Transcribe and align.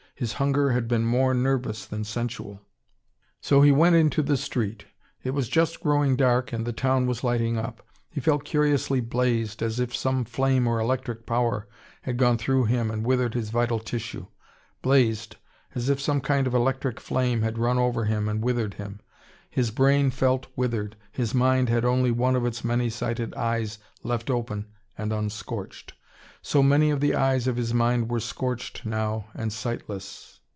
His 0.13 0.33
hunger 0.33 0.69
had 0.69 0.87
been 0.87 1.03
more 1.03 1.33
nervous 1.33 1.83
than 1.87 2.03
sensual. 2.03 2.61
So 3.41 3.63
he 3.63 3.71
went 3.71 3.95
into 3.95 4.21
the 4.21 4.37
street. 4.37 4.85
It 5.23 5.31
was 5.31 5.49
just 5.49 5.81
growing 5.81 6.15
dark 6.15 6.53
and 6.53 6.63
the 6.63 6.71
town 6.71 7.07
was 7.07 7.23
lighting 7.23 7.57
up. 7.57 7.81
He 8.07 8.19
felt 8.21 8.43
curiously 8.45 8.99
blazed, 9.01 9.63
as 9.63 9.79
if 9.79 9.95
some 9.95 10.23
flame 10.25 10.67
or 10.67 10.79
electric 10.79 11.25
power 11.25 11.67
had 12.03 12.17
gone 12.17 12.37
through 12.37 12.65
him 12.65 12.91
and 12.91 13.03
withered 13.03 13.33
his 13.33 13.49
vital 13.49 13.79
tissue. 13.79 14.27
Blazed, 14.83 15.37
as 15.73 15.89
if 15.89 15.99
some 15.99 16.21
kind 16.21 16.45
of 16.45 16.53
electric 16.53 16.99
flame 16.99 17.41
had 17.41 17.57
run 17.57 17.79
over 17.79 18.05
him 18.05 18.29
and 18.29 18.43
withered 18.43 18.75
him. 18.75 18.99
His 19.49 19.71
brain 19.71 20.11
felt 20.11 20.45
withered, 20.55 20.95
his 21.11 21.33
mind 21.33 21.67
had 21.67 21.83
only 21.83 22.11
one 22.11 22.35
of 22.35 22.45
its 22.45 22.63
many 22.63 22.91
sighted 22.91 23.33
eyes 23.33 23.79
left 24.03 24.29
open 24.29 24.67
and 24.95 25.11
unscorched. 25.11 25.93
So 26.43 26.63
many 26.63 26.89
of 26.89 27.01
the 27.01 27.13
eyes 27.13 27.45
of 27.45 27.55
his 27.55 27.71
mind 27.71 28.09
were 28.09 28.19
scorched 28.19 28.83
now 28.83 29.25
and 29.35 29.53
sightless. 29.53 30.39